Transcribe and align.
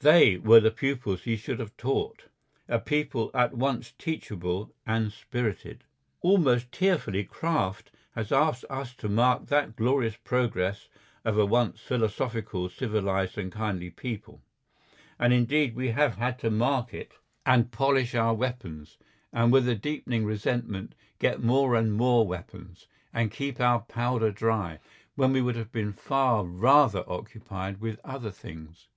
They 0.00 0.38
were 0.38 0.58
the 0.58 0.72
pupils 0.72 1.22
he 1.22 1.36
should 1.36 1.60
have 1.60 1.76
taught. 1.76 2.24
A 2.68 2.80
people 2.80 3.30
at 3.32 3.54
once 3.54 3.92
teachable 3.96 4.74
and 4.84 5.12
spirited. 5.12 5.84
Almost 6.20 6.72
tearfully 6.72 7.22
Kraft 7.22 7.92
has 8.16 8.32
asked 8.32 8.64
us 8.68 8.92
to 8.94 9.08
mark 9.08 9.46
that 9.46 9.76
glorious 9.76 10.16
progress 10.16 10.88
of 11.24 11.38
a 11.38 11.46
once 11.46 11.78
philosophical, 11.78 12.68
civilised, 12.68 13.38
and 13.38 13.52
kindly 13.52 13.88
people. 13.90 14.40
And 15.16 15.32
indeed 15.32 15.76
we 15.76 15.90
have 15.90 16.16
had 16.16 16.40
to 16.40 16.50
mark 16.50 16.92
it 16.92 17.12
and 17.46 17.70
polish 17.70 18.16
our 18.16 18.34
weapons, 18.34 18.96
and 19.32 19.52
with 19.52 19.68
a 19.68 19.76
deepening 19.76 20.24
resentment 20.24 20.96
get 21.20 21.40
more 21.40 21.76
and 21.76 21.92
more 21.92 22.26
weapons, 22.26 22.88
and 23.14 23.30
keep 23.30 23.60
our 23.60 23.82
powder 23.82 24.32
dry, 24.32 24.80
when 25.14 25.32
we 25.32 25.40
would 25.40 25.54
have 25.54 25.70
been 25.70 25.92
far 25.92 26.42
rather 26.44 27.08
occupied 27.08 27.80
with 27.80 28.00
other 28.02 28.32
things. 28.32 28.88